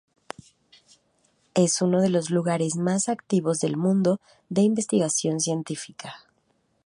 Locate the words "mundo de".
3.77-4.61